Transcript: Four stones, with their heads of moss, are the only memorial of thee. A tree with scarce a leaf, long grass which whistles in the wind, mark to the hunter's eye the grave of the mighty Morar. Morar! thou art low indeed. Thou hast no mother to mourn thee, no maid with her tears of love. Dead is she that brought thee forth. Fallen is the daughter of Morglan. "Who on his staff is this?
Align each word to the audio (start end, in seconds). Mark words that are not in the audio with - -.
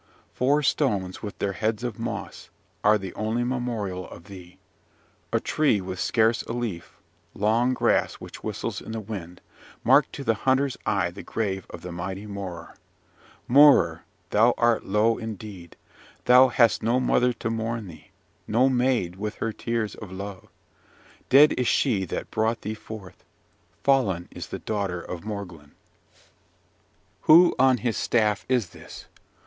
Four 0.33 0.63
stones, 0.63 1.21
with 1.21 1.37
their 1.37 1.51
heads 1.53 1.83
of 1.83 1.99
moss, 1.99 2.49
are 2.83 2.97
the 2.97 3.13
only 3.13 3.43
memorial 3.43 4.09
of 4.09 4.23
thee. 4.23 4.57
A 5.31 5.39
tree 5.39 5.79
with 5.79 5.99
scarce 5.99 6.41
a 6.41 6.53
leaf, 6.53 6.97
long 7.35 7.75
grass 7.75 8.15
which 8.15 8.43
whistles 8.43 8.81
in 8.81 8.93
the 8.93 8.99
wind, 8.99 9.41
mark 9.83 10.11
to 10.13 10.23
the 10.23 10.33
hunter's 10.33 10.75
eye 10.87 11.11
the 11.11 11.21
grave 11.21 11.67
of 11.69 11.83
the 11.83 11.91
mighty 11.91 12.25
Morar. 12.25 12.77
Morar! 13.47 14.03
thou 14.31 14.55
art 14.57 14.83
low 14.87 15.19
indeed. 15.19 15.75
Thou 16.25 16.47
hast 16.47 16.81
no 16.81 16.99
mother 16.99 17.31
to 17.33 17.51
mourn 17.51 17.85
thee, 17.85 18.09
no 18.47 18.69
maid 18.69 19.17
with 19.17 19.35
her 19.35 19.53
tears 19.53 19.93
of 19.93 20.11
love. 20.11 20.47
Dead 21.29 21.53
is 21.59 21.67
she 21.67 22.05
that 22.05 22.31
brought 22.31 22.63
thee 22.63 22.73
forth. 22.73 23.23
Fallen 23.83 24.27
is 24.31 24.47
the 24.47 24.57
daughter 24.57 24.99
of 24.99 25.23
Morglan. 25.23 25.73
"Who 27.25 27.53
on 27.59 27.77
his 27.77 27.97
staff 27.97 28.47
is 28.49 28.69
this? 28.71 29.05